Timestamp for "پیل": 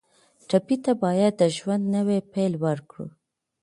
2.31-2.53